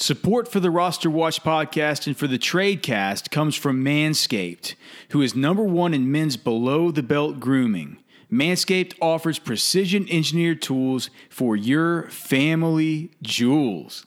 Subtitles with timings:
[0.00, 4.76] Support for the Roster Watch podcast and for the Tradecast comes from Manscaped,
[5.10, 7.98] who is number one in men's below the belt grooming.
[8.30, 14.06] Manscaped offers precision engineered tools for your family jewels.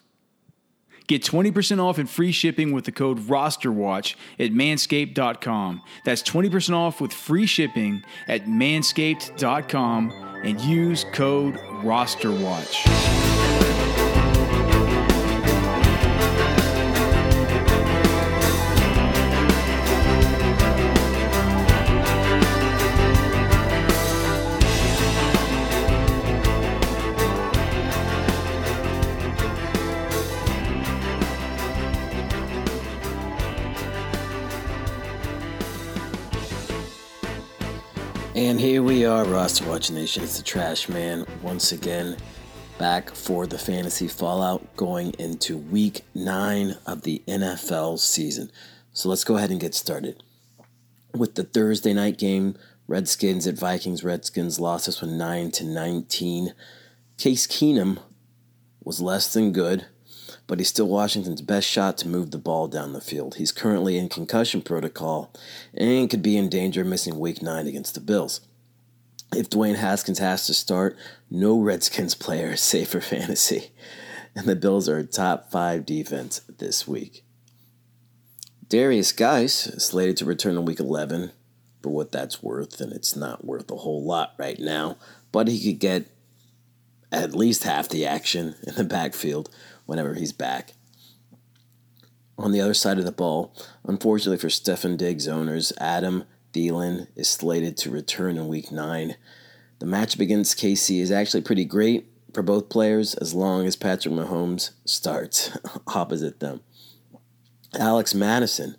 [1.08, 5.82] Get 20% off and free shipping with the code ROSTERWATCH at manscaped.com.
[6.06, 10.12] That's 20% off with free shipping at manscaped.com
[10.46, 13.31] and use code ROSTERWATCH.
[38.42, 40.24] And here we are, Roster Watch Nation.
[40.24, 42.18] It's the Trash Man once again
[42.80, 48.52] back for the fantasy fallout going into week nine of the NFL season.
[48.94, 50.24] So let's go ahead and get started.
[51.14, 54.04] With the Thursday night game, Redskins at Vikings.
[54.04, 56.56] Redskins lost this one 9 to 19.
[57.20, 58.00] Case Keenum
[58.84, 59.86] was less than good,
[60.48, 63.36] but he's still Washington's best shot to move the ball down the field.
[63.36, 65.34] He's currently in concussion protocol
[65.74, 68.42] and could be in danger of missing week nine against the Bills.
[69.34, 70.98] If Dwayne Haskins has to start,
[71.30, 73.72] no Redskins player is safe for fantasy.
[74.36, 77.24] And the Bills are a top five defense this week.
[78.68, 81.32] Derrius Guice is slated to return in week 11
[81.82, 84.98] for what that's worth, and it's not worth a whole lot right now,
[85.32, 86.06] but he could get
[87.12, 89.50] at least half the action in the backfield
[89.92, 90.72] whenever he's back.
[92.38, 93.54] On the other side of the ball,
[93.86, 99.18] unfortunately for Stefon Diggs owners, Adam Thielen is slated to return in week 9.
[99.80, 104.14] The matchup against KC is actually pretty great for both players as long as Patrick
[104.14, 106.62] Mahomes starts opposite them.
[107.78, 108.78] Alex Mattison,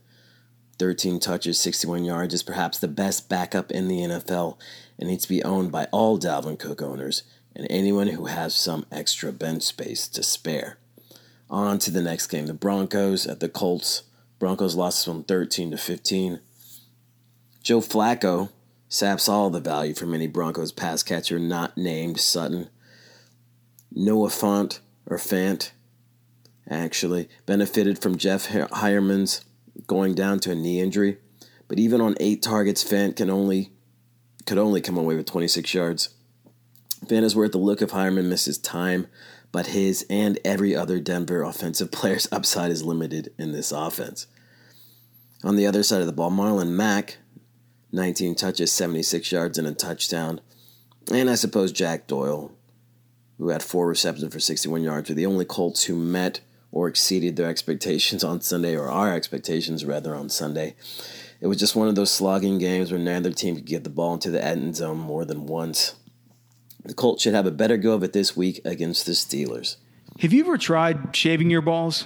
[0.79, 4.57] 13 touches, 61 yards, is perhaps the best backup in the NFL
[4.99, 7.23] and needs to be owned by all Dalvin Cook owners
[7.55, 10.79] and anyone who has some extra bench space to spare.
[11.53, 12.47] On to the next game.
[12.47, 14.05] The Broncos at the Colts.
[14.39, 16.41] Broncos lost from 13 to 15.
[17.63, 18.49] Joe Flacco
[18.89, 22.71] saps all the value from any Broncos pass catcher not named Sutton.
[23.95, 25.73] Noah Fant, or Fant,
[26.69, 29.45] actually, benefited from Jeff Heuerman's
[29.87, 31.19] going down to a knee injury.
[31.69, 33.73] But even on eight targets, Fant can only
[34.47, 36.15] could only come away with 26 yards.
[37.05, 39.07] Fant is worth the look if Heuerman misses time
[39.53, 44.27] but his and every other Denver offensive player's upside is limited in this offense.
[45.45, 47.19] On the other side of the ball, Marlon Mack,
[47.93, 50.41] 19 touches, 76 yards, and a touchdown.
[51.13, 52.53] And I suppose Jack Doyle,
[53.39, 56.41] who had four receptions for 61 yards, were the only Colts who met
[56.71, 60.75] or exceeded their expectations on Sunday, or our expectations rather on Sunday.
[61.41, 64.15] It was just one of those slogging games where neither team could get the ball
[64.15, 65.97] into the end zone more than once.
[66.85, 69.77] The Colts should have a better go of it this week against the Steelers.
[70.21, 72.05] Have you ever tried shaving your balls?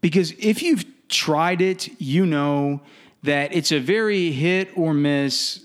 [0.00, 2.80] Because if you've tried it, you know
[3.22, 5.64] that it's a very hit or miss.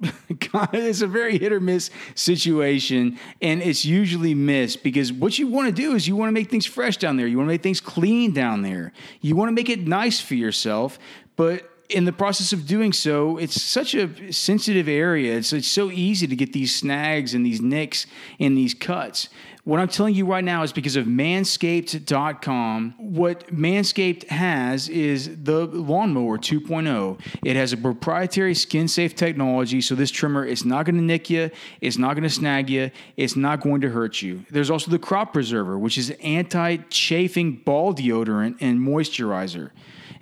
[0.02, 5.68] it's a very hit or miss situation, and it's usually missed because what you want
[5.68, 7.26] to do is you want to make things fresh down there.
[7.26, 8.92] You want to make things clean down there.
[9.20, 10.98] You want to make it nice for yourself,
[11.36, 15.36] but in the process of doing so, it's such a sensitive area.
[15.36, 18.06] It's, it's so easy to get these snags and these nicks
[18.40, 19.28] and these cuts.
[19.64, 22.94] What I'm telling you right now is because of manscaped.com.
[22.98, 27.20] What Manscaped has is the Lawnmower 2.0.
[27.44, 31.30] It has a proprietary skin safe technology, so this trimmer is not going to nick
[31.30, 31.48] you,
[31.80, 34.44] it's not going to snag you, it's not going to hurt you.
[34.50, 39.70] There's also the Crop Preserver, which is anti chafing ball deodorant and moisturizer.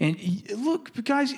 [0.00, 1.34] And look, guys,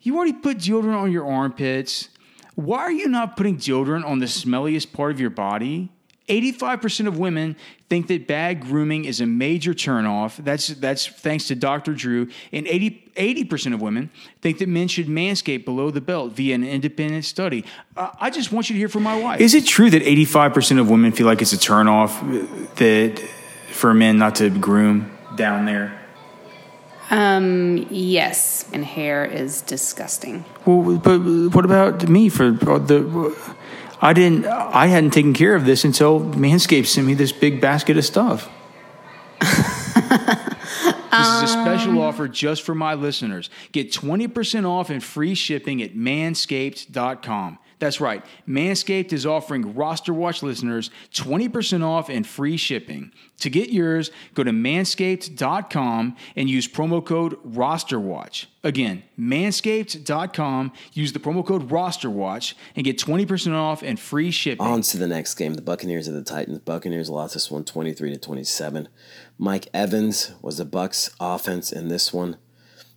[0.00, 2.08] you already put deodorant on your armpits.
[2.54, 5.90] Why are you not putting deodorant on the smelliest part of your body?
[6.28, 7.56] 85% of women
[7.90, 10.42] think that bad grooming is a major turnoff.
[10.42, 11.94] That's that's thanks to Dr.
[11.94, 12.28] Drew.
[12.52, 14.10] And 80, percent of women
[14.40, 17.64] think that men should manscape below the belt via an independent study.
[17.96, 19.40] Uh, I just want you to hear from my wife.
[19.40, 22.12] Is it true that 85% of women feel like it's a turnoff
[22.76, 23.18] that
[23.70, 26.01] for men not to groom down there?
[27.12, 30.46] Um, yes, and hair is disgusting.
[30.64, 31.18] Well, but
[31.54, 33.54] what about me for the?
[34.00, 34.46] I didn't.
[34.46, 38.50] I hadn't taken care of this until Manscaped sent me this big basket of stuff.
[39.40, 43.50] this is a special offer just for my listeners.
[43.72, 47.58] Get 20% off and free shipping at manscaped.com.
[47.82, 48.24] That's right.
[48.48, 53.10] Manscaped is offering Roster Watch listeners 20% off and free shipping.
[53.40, 58.46] To get yours, go to manscaped.com and use promo code ROSTERWATCH.
[58.62, 64.64] Again, manscaped.com, use the promo code ROSTERWATCH and get 20% off and free shipping.
[64.64, 65.54] On to the next game.
[65.54, 66.60] The Buccaneers and the Titans.
[66.60, 68.88] Buccaneers lost this one 23 to 27.
[69.38, 72.36] Mike Evans was the Bucks offense in this one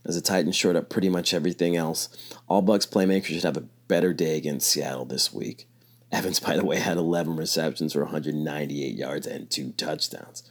[0.05, 2.09] as the Titans showed up pretty much everything else.
[2.47, 5.67] All Bucks playmakers should have a better day against Seattle this week.
[6.11, 10.43] Evans, by the way, had 11 receptions for 198 yards and two touchdowns.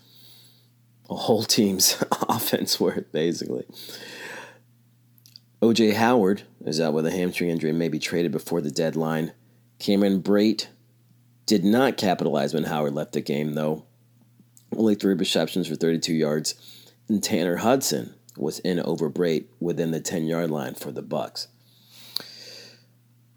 [1.08, 3.64] A whole team's offense worth, basically.
[5.62, 9.32] OJ Howard is out with a hamstring injury and may be traded before the deadline.
[9.78, 10.66] Cameron Brate
[11.46, 13.84] did not capitalize when Howard left the game, though.
[14.76, 16.54] Only three receptions for 32 yards.
[17.08, 21.48] And Tanner Hudson was in over Brate within the 10 yard line for the Bucks.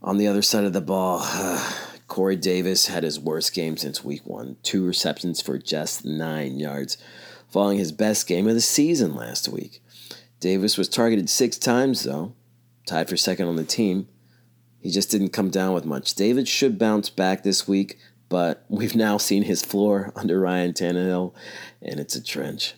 [0.01, 1.19] On the other side of the ball,
[2.07, 6.97] Corey Davis had his worst game since week one two receptions for just nine yards,
[7.49, 9.81] following his best game of the season last week.
[10.39, 12.33] Davis was targeted six times, though,
[12.85, 14.07] tied for second on the team.
[14.79, 16.13] He just didn't come down with much.
[16.13, 17.97] David should bounce back this week,
[18.29, 21.33] but we've now seen his floor under Ryan Tannehill,
[21.81, 22.75] and it's a trench.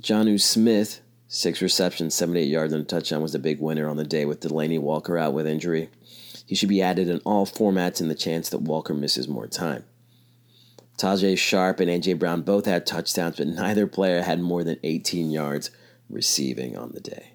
[0.00, 4.04] Jonnu Smith, six receptions, 78 yards, and a touchdown, was the big winner on the
[4.04, 5.90] day with Delanie Walker out with injury.
[6.46, 9.84] He should be added in all formats in the chance that Walker misses more time.
[10.98, 12.14] Tajae Sharpe and A.J.
[12.14, 15.70] Brown both had touchdowns, but neither player had more than 18 yards
[16.08, 17.32] receiving on the day.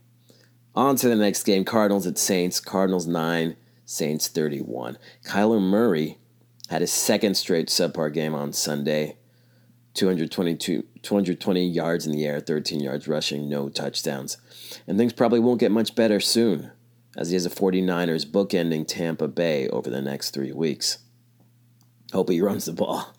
[0.75, 2.59] On to the next game Cardinals at Saints.
[2.59, 4.97] Cardinals 9, Saints 31.
[5.25, 6.17] Kyler Murray
[6.69, 9.17] had his second straight subpar game on Sunday.
[9.95, 14.37] 222, 220 yards in the air, 13 yards rushing, no touchdowns.
[14.87, 16.71] And things probably won't get much better soon
[17.19, 20.99] as he has the 49ers bookending Tampa Bay over the next three weeks.
[22.13, 23.13] Hope he runs the ball.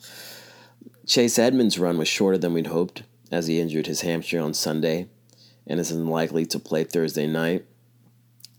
[1.06, 5.08] Chase Edmonds' run was shorter than we'd hoped as he injured his hamstring on Sunday
[5.66, 7.66] and is unlikely to play Thursday night.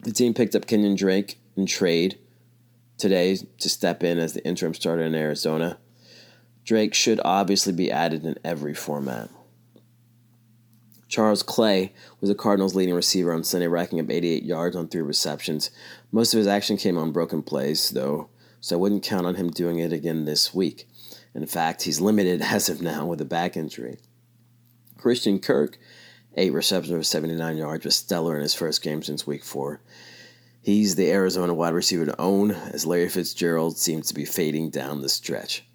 [0.01, 2.19] The team picked up Kenyan Drake in trade
[2.99, 5.79] today to step in as the interim starter in Arizona.
[6.65, 9.29] Drake should obviously be added in every format.
[11.11, 11.91] Charles Clay
[12.21, 15.69] was the Cardinals' leading receiver on Sunday, racking up 88 yards on three receptions.
[16.09, 18.29] Most of his action came on broken plays, though,
[18.61, 20.87] so I wouldn't count on him doing it again this week.
[21.35, 23.97] In fact, he's limited as of now with a back injury.
[24.97, 25.77] Christian Kirk,
[26.37, 29.81] eight receptions for 79 yards, was stellar in his first game since week four.
[30.61, 35.01] He's the Arizona wide receiver to own, as Larry Fitzgerald seems to be fading down
[35.01, 35.65] the stretch.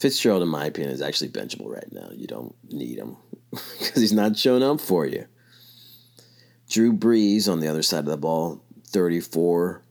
[0.00, 2.10] Fitzgerald, in my opinion, is actually benchable right now.
[2.12, 3.16] You don't need him
[3.50, 5.26] because he's not showing up for you.
[6.68, 9.82] Drew Brees on the other side of the ball, 34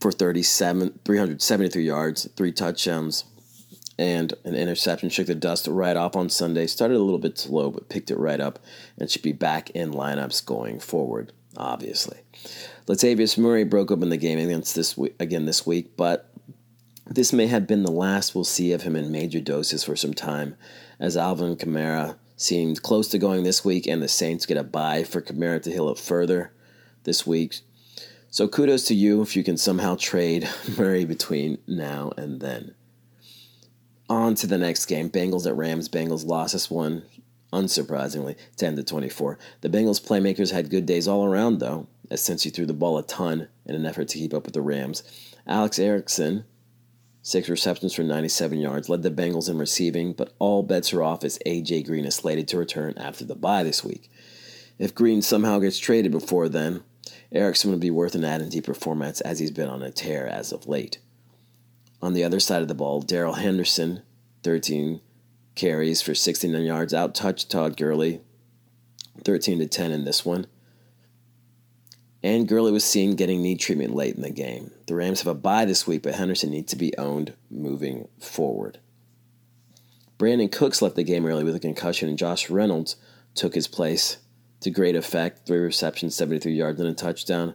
[0.00, 3.24] for 37, 373 yards, three touchdowns,
[3.98, 5.08] and an interception.
[5.08, 6.66] Shook the dust right off on Sunday.
[6.66, 8.58] Started a little bit slow, but picked it right up
[8.98, 12.18] and should be back in lineups going forward, obviously.
[12.86, 16.33] Latavius Murray broke open the game against this week, again this week, but
[17.06, 20.14] this may have been the last we'll see of him in major doses for some
[20.14, 20.56] time,
[20.98, 25.04] as Alvin Kamara seemed close to going this week, and the Saints get a bye
[25.04, 26.52] for Kamara to heal up further
[27.04, 27.60] this week.
[28.30, 30.48] So kudos to you if you can somehow trade
[30.78, 32.74] Murray between now and then.
[34.08, 35.08] On to the next game.
[35.08, 35.88] Bengals at Rams.
[35.88, 37.04] Bengals lost this one,
[37.52, 39.38] unsurprisingly, 10 to 24.
[39.60, 42.98] The Bengals playmakers had good days all around, though, as since Cincy threw the ball
[42.98, 45.04] a ton in an effort to keep up with the Rams.
[45.46, 46.44] Alex Erickson
[47.26, 51.24] Six receptions for 97 yards, led the Bengals in receiving, but all bets are off
[51.24, 51.84] as A.J.
[51.84, 54.10] Green is slated to return after the bye this week.
[54.78, 56.84] If Green somehow gets traded before then,
[57.32, 60.26] Erickson would be worth an add in deeper formats as he's been on a tear
[60.26, 60.98] as of late.
[62.02, 64.02] On the other side of the ball, Darrell Henderson,
[64.42, 65.00] 13
[65.54, 68.20] carries for 69 yards, outtouched Todd Gurley,
[69.24, 70.46] 13 to 10 in this one
[72.24, 74.70] and Gurley was seen getting knee treatment late in the game.
[74.86, 78.78] The Rams have a bye this week, but Henderson needs to be owned moving forward.
[80.18, 82.96] Brandin Cooks left the game early with a concussion, and Josh Reynolds
[83.34, 84.16] took his place
[84.60, 87.54] to great effect three receptions, 73 yards, and a touchdown.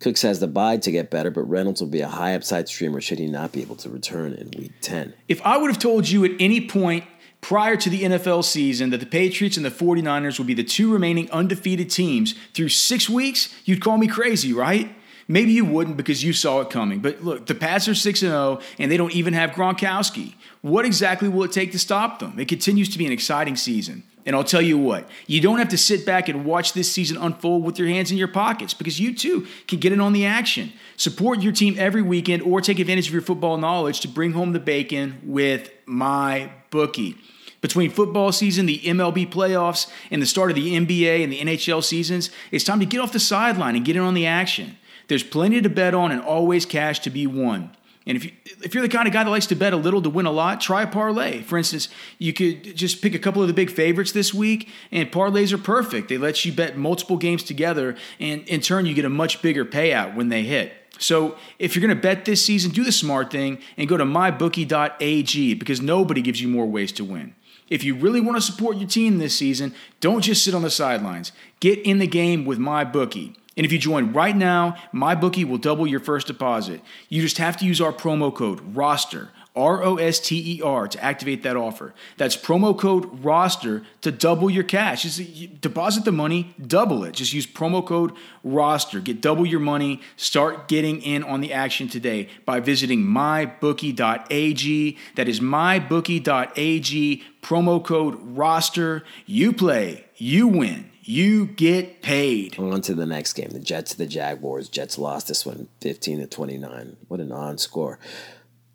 [0.00, 3.02] Cooks has the bye to get better, but Reynolds will be a high upside streamer
[3.02, 5.12] should he not be able to return in week 10.
[5.28, 7.04] If I would have told you at any point
[7.40, 10.92] prior to the NFL season that the Patriots and the 49ers would be the two
[10.92, 14.94] remaining undefeated teams through six weeks, you'd call me crazy, right?
[15.28, 17.00] Maybe you wouldn't because you saw it coming.
[17.00, 20.34] But look, the Pats are 6 0 and they don't even have Gronkowski.
[20.62, 22.38] What exactly will it take to stop them?
[22.38, 24.04] It continues to be an exciting season.
[24.28, 27.16] And I'll tell you what, you don't have to sit back and watch this season
[27.16, 30.26] unfold with your hands in your pockets because you too can get in on the
[30.26, 30.70] action.
[30.98, 34.52] Support your team every weekend or take advantage of your football knowledge to bring home
[34.52, 37.16] the bacon with my bookie.
[37.62, 41.82] Between football season, the MLB playoffs, and the start of the NBA and the NHL
[41.82, 44.76] seasons, it's time to get off the sideline and get in on the action.
[45.06, 47.74] There's plenty to bet on and always cash to be won.
[48.08, 48.32] And if, you,
[48.64, 50.30] if you're the kind of guy that likes to bet a little to win a
[50.32, 51.42] lot, try a parlay.
[51.42, 55.12] For instance, you could just pick a couple of the big favorites this week, and
[55.12, 56.08] parlays are perfect.
[56.08, 59.64] They let you bet multiple games together, and in turn, you get a much bigger
[59.64, 60.72] payout when they hit.
[60.98, 64.04] So if you're going to bet this season, do the smart thing and go to
[64.04, 67.34] mybookie.ag because nobody gives you more ways to win.
[67.68, 70.70] If you really want to support your team this season, don't just sit on the
[70.70, 71.32] sidelines.
[71.60, 73.36] Get in the game with MyBookie.
[73.58, 76.80] And if you join right now, MyBookie will double your first deposit.
[77.08, 80.86] You just have to use our promo code ROSTER, R O S T E R,
[80.86, 81.92] to activate that offer.
[82.18, 85.02] That's promo code ROSTER to double your cash.
[85.02, 87.14] Just deposit the money, double it.
[87.14, 88.12] Just use promo code
[88.44, 89.00] ROSTER.
[89.00, 90.02] Get double your money.
[90.16, 94.96] Start getting in on the action today by visiting mybookie.ag.
[95.16, 99.02] That is mybookie.ag, promo code ROSTER.
[99.26, 102.58] You play, you win you get paid.
[102.58, 103.48] On to the next game.
[103.48, 104.68] The Jets to the Jaguars.
[104.68, 106.96] Jets lost this one 15 to 29.
[107.08, 107.98] What an on score.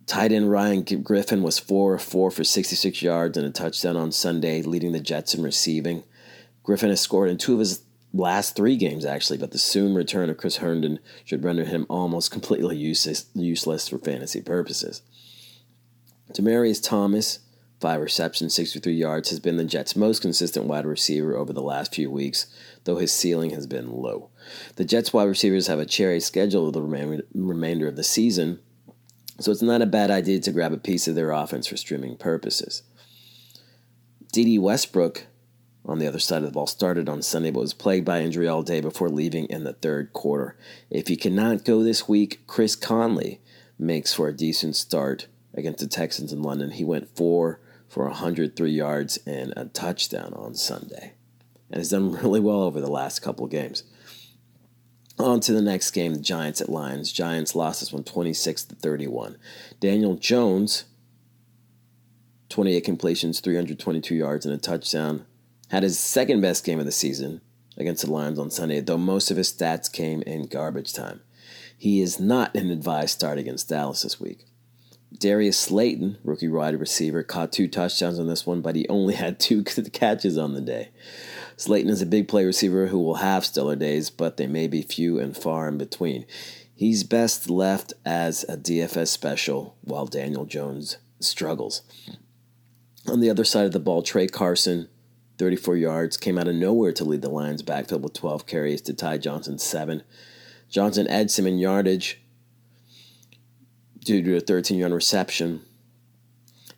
[0.07, 4.63] Tight end Ryan Griffin was 4 4 for 66 yards and a touchdown on Sunday,
[4.63, 6.03] leading the Jets in receiving.
[6.63, 10.29] Griffin has scored in two of his last three games, actually, but the soon return
[10.29, 15.03] of Chris Herndon should render him almost completely useless, useless for fantasy purposes.
[16.31, 17.39] Demaryius Thomas
[17.83, 21.93] five receptions, 63 yards, has been the Jets' most consistent wide receiver over the last
[21.93, 22.47] few weeks,
[22.85, 24.29] though his ceiling has been low.
[24.77, 28.59] The Jets' wide receivers have a cherry schedule of the remainder of the season,
[29.41, 32.15] so it's not a bad idea to grab a piece of their offense for streaming
[32.15, 32.83] purposes.
[34.31, 35.25] Dede Westbrook,
[35.83, 38.47] on the other side of the ball, started on Sunday but was plagued by injury
[38.47, 40.57] all day before leaving in the third quarter.
[40.89, 43.41] If he cannot go this week, Chris Conley
[43.77, 46.71] makes for a decent start against the Texans in London.
[46.71, 47.59] He went four
[47.93, 51.13] for 103 yards and a touchdown on Sunday.
[51.69, 53.83] And has done really well over the last couple games.
[55.19, 57.11] On to the next game, the Giants at Lions.
[57.11, 59.37] Giants lost this one 26 to 31.
[59.79, 60.85] Daniel Jones,
[62.49, 65.27] 28 completions, 322 yards, and a touchdown.
[65.69, 67.41] Had his second best game of the season
[67.77, 71.21] against the Lions on Sunday, though most of his stats came in garbage time.
[71.77, 74.45] He is not an advised start against Dallas this week.
[75.17, 79.39] Darius Slayton, rookie wide receiver, caught two touchdowns on this one, but he only had
[79.39, 80.89] two catches on the day.
[81.55, 84.81] Slayton is a big play receiver who will have stellar days, but they may be
[84.81, 86.25] few and far in between.
[86.75, 91.83] He's best left as a DFS special while Daniel Jones struggles.
[93.07, 94.89] On the other side of the ball, Tra Carson,
[95.37, 98.93] 34 yards, came out of nowhere to lead the Lions backfield with 12 carries to
[98.93, 100.03] Ty Johnson 7.
[100.69, 102.22] Johnson edged him in yardage
[104.03, 105.61] due to a 13 yard reception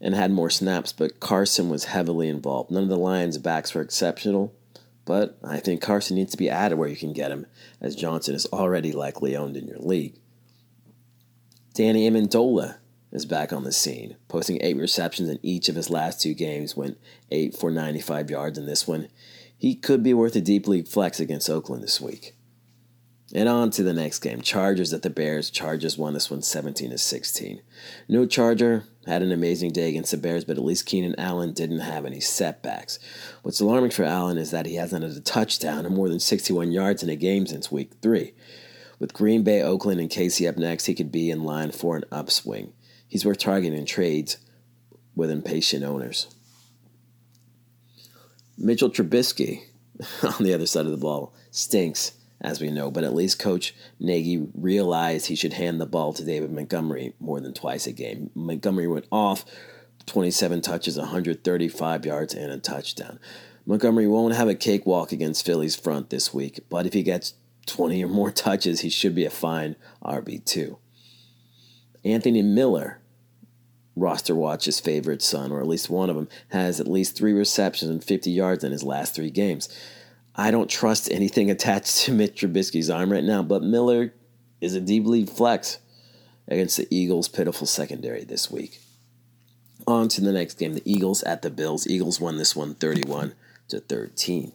[0.02, 2.72] and had more snaps, but Carson was heavily involved.
[2.72, 4.54] None of the Lions' backs were exceptional,
[5.06, 7.46] but I think Carson needs to be added where you can get him,
[7.82, 10.16] as Johnson is already likely owned in your league.
[11.74, 12.78] Danny Amendola
[13.12, 16.76] is back on the scene, posting eight receptions in each of his last two games,
[16.76, 16.98] went
[17.32, 19.08] eight for 95 yards in this one.
[19.58, 22.35] He could be worth a deep league flex against Oakland this week.
[23.34, 24.42] And on to the next game.
[24.42, 25.50] Chargers at the Bears.
[25.50, 27.62] Chargers won this one 17 to 16.
[28.08, 31.80] No Charger had an amazing day against the Bears, but at least Keenan Allen didn't
[31.80, 33.00] have any setbacks.
[33.42, 36.72] What's alarming for Allen is that he hasn't had a touchdown and more than 61
[36.72, 38.34] yards in a game since week three.
[39.00, 42.06] With Green Bay, Oakland, and KC up next, he could be in line for an
[42.12, 42.74] upswing.
[43.08, 44.38] He's worth targeting in trades
[45.16, 46.28] with impatient owners.
[48.58, 49.64] Mitchell Trubisky,
[50.24, 52.14] on the other side of the ball, stinks
[52.46, 56.24] as we know, but at least Coach Nagy realized he should hand the ball to
[56.24, 58.30] David Montgomery more than twice a game.
[58.36, 59.46] Montgomery went off
[60.06, 63.20] 27 touches, 135 yards, and a touchdown.
[63.66, 67.34] Montgomery won't have a cakewalk against Philly's front this week, but if he gets
[67.66, 70.78] 20 or more touches, he should be a fine RB2.
[72.04, 73.00] Anthony Miller,
[73.96, 77.90] roster watch's favorite son, or at least one of them, has at least three receptions
[77.90, 79.68] and 50 yards in his last three games.
[80.38, 84.14] I don't trust anything attached to Mitch Trubisky's arm right now, but Miller
[84.60, 85.80] is a deep lead flex
[86.48, 88.80] against the Eagles' pitiful secondary this week.
[89.88, 91.88] On to the next game, the Eagles at the Bills.
[91.88, 93.34] Eagles won this one 31
[93.70, 94.52] to 13.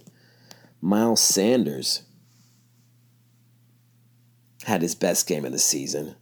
[0.82, 2.02] Miles Sanders
[4.64, 6.16] had his best game of the season.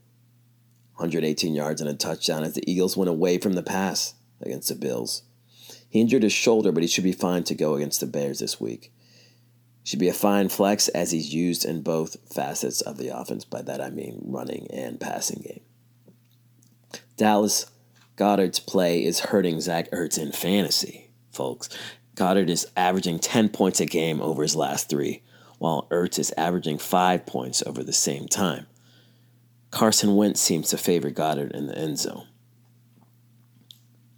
[0.94, 4.74] 118 yards and a touchdown as the Eagles went away from the pass against the
[4.74, 5.22] Bills.
[5.88, 8.60] He injured his shoulder, but he should be fine to go against the Bears this
[8.60, 8.92] week.
[9.88, 13.47] Should be a fine flex as he's used in both facets of the offense.
[13.47, 15.62] By that I mean running and passing game.
[17.16, 17.71] Dallas
[18.14, 21.71] Goedert's play is hurting Zach Ertz in fantasy, folks.
[22.16, 25.23] Goedert is averaging 10 points a game over his last three,
[25.57, 28.66] while Ertz is averaging 5 points over the same time.
[29.71, 32.26] Carson Wentz seems to favor Goedert in the end zone.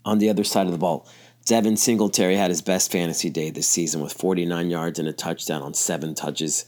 [0.04, 1.06] On the other side of the ball,
[1.50, 5.62] Devin Singletary had his best fantasy day this season with 49 yards and a touchdown
[5.62, 6.66] on seven touches.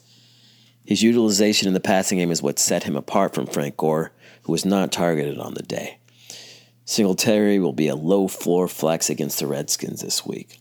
[0.84, 4.10] His utilization in the passing game is what set him apart from Frank Gore,
[4.42, 6.00] who was not targeted on the day.
[6.84, 10.58] Singletary will be a low floor flex against the Redskins this week.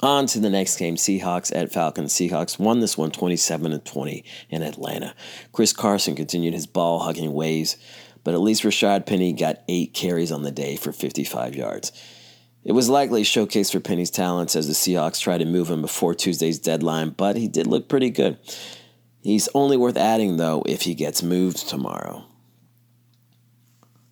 [0.00, 2.12] On to the next game, Seahawks at Falcons.
[2.12, 5.14] Seahawks won this one 27 to 20 in Atlanta.
[5.52, 7.76] Chris Carson continued his ball hugging ways,
[8.24, 11.92] but at least Rashaad Penny got eight carries on the day for 55 yards.
[12.64, 15.82] It was likely a showcase for Penny's talents as the Seahawks tried to move him
[15.82, 18.38] before Tuesday's deadline, but he did look pretty good.
[19.22, 22.24] He's only worth adding, though, if he gets moved tomorrow.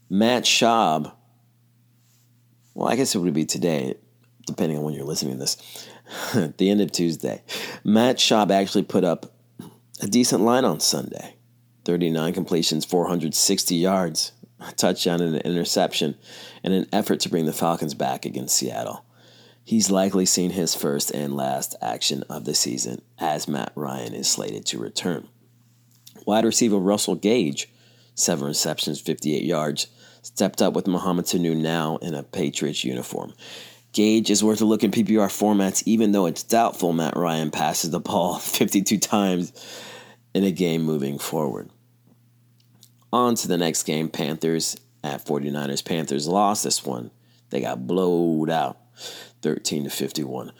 [0.08, 1.12] Matt Schaub,
[2.74, 3.94] well, I guess it would be today,
[4.46, 5.88] depending on when you're listening to this,
[6.34, 7.42] at the end of Tuesday.
[7.84, 9.32] Matt Schaub actually put up
[10.02, 11.36] a decent line on Sunday
[11.84, 16.16] 39 completions, 460 yards, a touchdown and an interception,
[16.62, 19.04] in an effort to bring the Falcons back against Seattle.
[19.64, 24.28] He's likely seen his first and last action of the season as Matt Ryan is
[24.28, 25.28] slated to return.
[26.26, 27.68] Wide receiver Russell Gage,
[28.14, 29.86] seven receptions, 58 yards,
[30.22, 33.32] stepped up with Mohamed Sanu now in a Patriots uniform.
[33.92, 37.90] Gage is worth a look in PPR formats, even though it's doubtful Matt Ryan passes
[37.90, 39.52] the ball 52 times
[40.34, 41.70] in a game moving forward.
[43.12, 45.84] On to the next game Panthers at 49ers.
[45.84, 47.10] Panthers lost this one.
[47.50, 48.78] They got blowed out
[49.42, 50.52] 13 to 51.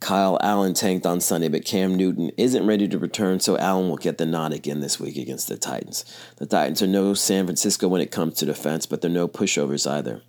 [0.00, 3.96] Kyle Allen tanked on Sunday, but Cam Newton isn't ready to return, so Allen will
[3.96, 6.04] get the nod again this week against the Titans.
[6.36, 9.90] The Titans are no San Francisco when it comes to defense, but they're no pushovers
[9.90, 10.22] either.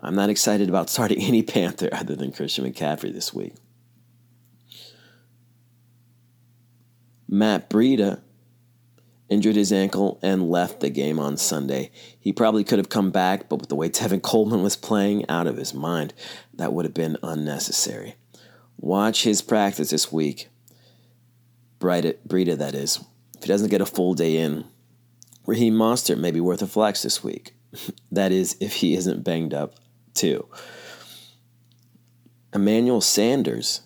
[0.00, 3.54] I'm not excited about starting any Panther other than Christian McCaffrey this week.
[7.28, 8.20] Matt Breida
[9.32, 11.90] injured his ankle and left the game on Sunday.
[12.20, 15.46] He probably could have come back, but with the way Tevin Coleman was playing out
[15.46, 16.12] of his mind,
[16.54, 18.16] that would have been unnecessary.
[18.78, 20.48] Watch his practice this week.
[21.80, 23.02] Breida, that is.
[23.36, 24.64] If he doesn't get a full day in,
[25.46, 27.54] Raheem Mostert may be worth a flex this week.
[28.12, 29.76] that is, if he isn't banged up
[30.14, 30.46] too.
[32.54, 33.80] Emmanuel Sanders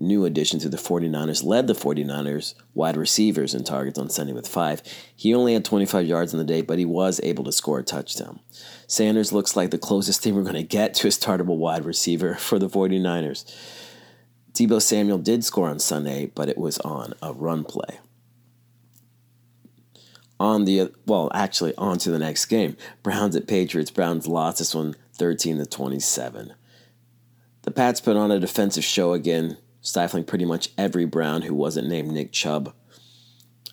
[0.00, 4.46] new addition to the 49ers, led the 49ers wide receivers in targets on Sunday with
[4.46, 4.82] five.
[5.14, 7.82] He only had 25 yards in the day, but he was able to score a
[7.82, 8.40] touchdown.
[8.86, 12.34] Sanders looks like the closest thing we're going to get to a startable wide receiver
[12.38, 13.44] for the 49ers.
[14.52, 18.00] Deebo Samuel did score on Sunday, but it was on a run play.
[20.40, 22.76] On the well, actually, on to the next game.
[23.02, 23.90] Browns at Patriots.
[23.90, 26.54] Browns lost this one 13 to 27.
[27.62, 31.88] The Pats put on a defensive show again stifling pretty much every Brown who wasn't
[31.88, 32.74] named Nick Chubb.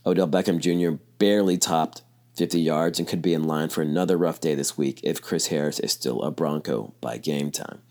[0.05, 0.97] Odell Beckham Jr.
[1.17, 2.03] barely topped
[2.35, 5.47] 50 yards and could be in line for another rough day this week if Chris
[5.47, 7.81] Harris is still a Bronco by game time.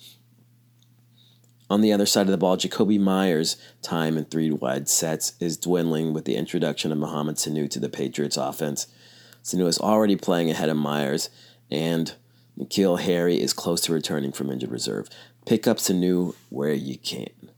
[1.68, 5.56] On the other side of the ball, Jakobi Meyers' time in three wide sets is
[5.56, 8.87] dwindling with the introduction of Mohamed Sanu to the Patriots offense.
[9.42, 11.30] Sanu is already playing ahead of Meyers,
[11.70, 12.14] and
[12.58, 15.08] N'Keal Harry is close to returning from injured reserve.
[15.46, 17.50] Pick up Sanu where you can.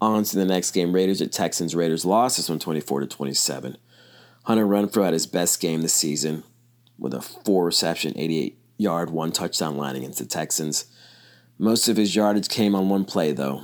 [0.00, 0.92] On to the next game.
[0.92, 1.74] Raiders at Texans.
[1.74, 3.76] Raiders lost this one 24 to 27.
[4.44, 6.44] Hunter Renfrow had his best game this season
[6.98, 10.86] with a four reception, 88 yard, one touchdown line against the Texans.
[11.58, 13.62] Most of his yardage came on one play, though.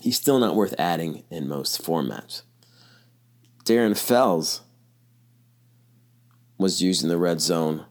[0.00, 2.42] He's still not worth adding in most formats.
[3.64, 4.62] Darren Fells
[6.58, 7.84] was used in the red zone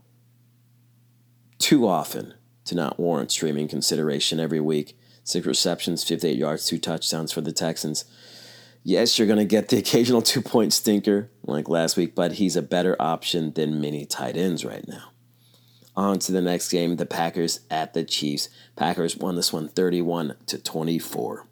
[1.57, 2.33] too often
[2.65, 7.51] to not warrant streaming consideration every week six receptions, 58 yards, two touchdowns for the
[7.51, 8.05] Texans.
[8.83, 12.55] Yes, you're going to get the occasional two point stinker like last week, but he's
[12.55, 15.11] a better option than many tight ends right now.
[15.95, 18.49] On to the next game, the Packers at the Chiefs.
[18.75, 21.47] Packers won this one 31 to 24.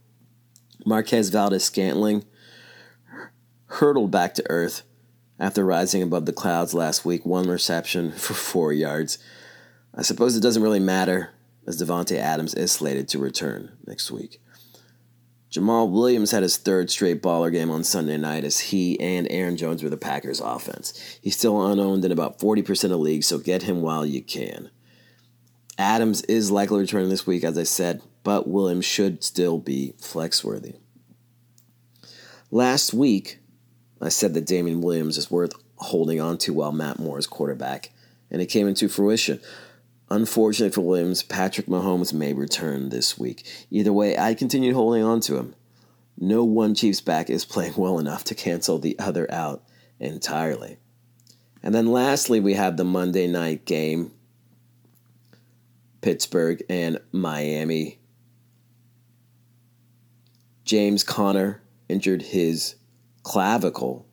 [0.85, 2.25] Marquez Valdes Scantling
[3.67, 4.81] hurtled back to earth
[5.39, 9.17] after rising above the clouds last week, one reception for four yards.
[9.93, 11.31] I suppose it doesn't really matter
[11.67, 14.41] as Davante Adams is slated to return next week.
[15.51, 19.57] Jamaal Williams had his third straight baller game on Sunday night as he and Aaron
[19.57, 21.17] Jones were the Packers' offense.
[21.21, 24.69] He's still unowned in about 40% of leagues, so get him while you can.
[25.77, 28.01] Adams is likely returning this week, as I said.
[28.23, 30.75] but Williams should still be flex worthy.
[32.51, 33.39] Last week,
[33.99, 37.91] I said that Damien Williams is worth holding on to while Matt Moore is quarterback,
[38.29, 39.41] and it came into fruition.
[40.11, 43.45] Unfortunately for Williams, Patrick Mahomes may return this week.
[43.69, 45.55] Either way, I continued holding on to him.
[46.19, 49.63] No one Chiefs back is playing well enough to cancel the other out
[50.01, 50.79] entirely.
[51.63, 54.11] And then lastly, we have the Monday night game
[56.01, 57.97] Pittsburgh and Miami.
[60.65, 62.75] James Conner injured his
[63.23, 64.05] clavicle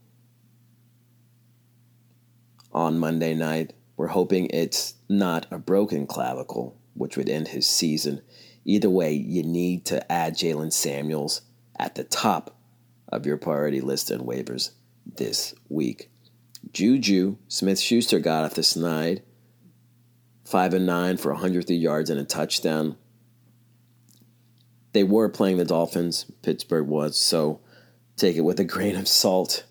[2.73, 3.73] on Monday night.
[3.99, 8.23] We're hoping it's not a broken clavicle, which would end his season.
[8.65, 11.43] Either way, you need to add Jaylen Samuels
[11.81, 12.57] at the top
[13.09, 14.71] of your priority list and waivers
[15.05, 16.11] this week.
[16.73, 19.25] Juju Smith Schuster got off the snide.
[20.45, 22.97] Five and nine for 103 yards and a touchdown.
[24.93, 27.61] They were playing the Dolphins, Pittsburgh was, so
[28.17, 29.65] take it with a grain of salt.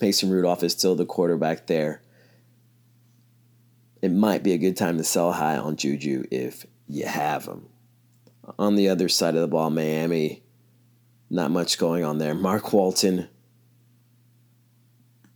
[0.00, 2.00] Mason Rudolph is still the quarterback there.
[4.04, 7.70] It might be a good time to sell high on Juju if you have him.
[8.58, 10.42] On the other side of the ball, Miami,
[11.30, 12.34] not much going on there.
[12.34, 13.30] Mark Walton,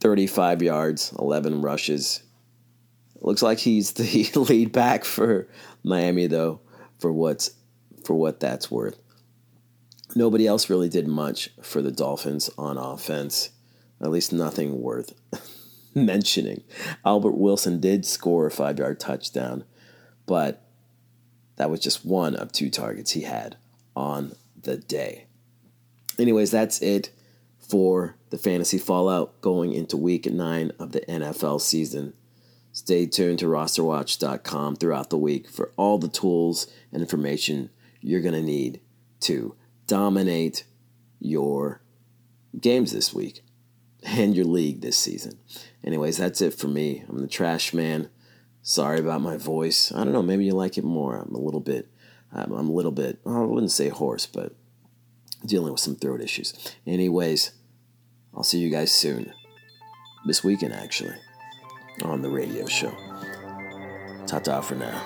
[0.01, 2.21] 35 yards, 11 rushes.
[3.21, 5.47] Looks like he's the lead back for
[5.81, 6.61] Miami though,
[6.99, 7.49] for what's
[8.05, 9.01] for what that's worth.
[10.13, 13.49] Nobody else really did much for the Dolphins on offense.
[13.99, 15.11] At least nothing worth
[15.95, 16.63] mentioning.
[17.05, 19.63] Albert Wilson did score a five yard touchdown,
[20.25, 20.61] but
[21.55, 23.57] that was just one of two targets he had
[23.95, 25.25] on the day.
[26.17, 27.11] Anyways, that's it
[27.59, 32.13] for the fantasy fallout going into week nine of the NFL season.
[32.71, 37.69] Stay tuned to rosterwatch.com throughout the week for all the tools and information
[38.01, 38.79] you're going to need
[39.21, 39.55] to
[39.87, 40.63] dominate
[41.19, 41.81] your
[42.59, 43.41] games this week
[44.03, 45.39] and your league this season.
[45.83, 47.03] Anyways, that's it for me.
[47.07, 48.09] I'm the trash man.
[48.61, 49.91] Sorry about my voice.
[49.91, 50.21] I don't know.
[50.21, 51.17] Maybe you like it more.
[51.17, 51.89] I'm a little bit.
[52.31, 53.19] I'm, I'm a little bit.
[53.25, 54.53] I wouldn't say hoarse, but
[55.45, 56.53] dealing with some throat issues.
[56.85, 57.51] Anyways,
[58.35, 59.33] I'll see you guys soon.
[60.25, 61.15] This weekend, actually,
[62.03, 62.91] on the radio show.
[64.27, 65.05] Ta ta for now.